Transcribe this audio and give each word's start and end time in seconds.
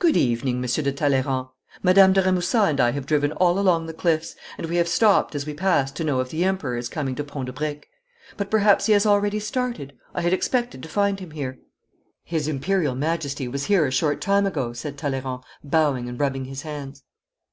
Good 0.00 0.16
evening, 0.16 0.60
Monsieur 0.60 0.82
de 0.82 0.90
Talleyrand! 0.90 1.46
Madame 1.80 2.12
de 2.12 2.20
Remusat 2.20 2.70
and 2.70 2.80
I 2.80 2.90
have 2.90 3.06
driven 3.06 3.30
all 3.30 3.56
along 3.56 3.86
the 3.86 3.92
cliffs, 3.94 4.34
and 4.58 4.66
we 4.68 4.74
have 4.78 4.88
stopped 4.88 5.36
as 5.36 5.46
we 5.46 5.54
passed 5.54 5.94
to 5.94 6.02
know 6.02 6.18
if 6.18 6.30
the 6.30 6.42
Emperor 6.42 6.76
is 6.76 6.88
coming 6.88 7.14
to 7.14 7.22
Pont 7.22 7.46
de 7.46 7.52
Briques. 7.52 7.84
But 8.36 8.50
perhaps 8.50 8.86
he 8.86 8.94
has 8.94 9.06
already 9.06 9.38
started. 9.38 9.92
I 10.12 10.22
had 10.22 10.32
expected 10.32 10.82
to 10.82 10.88
find 10.88 11.20
him 11.20 11.30
here.' 11.30 11.60
'His 12.24 12.48
Imperial 12.48 12.96
Majesty 12.96 13.46
was 13.46 13.66
here 13.66 13.86
a 13.86 13.92
short 13.92 14.20
time 14.20 14.44
ago,' 14.44 14.72
said 14.72 14.98
Talleyrand, 14.98 15.44
bowing 15.62 16.08
and 16.08 16.18
rubbing 16.18 16.46
his 16.46 16.62
hands. 16.62 17.04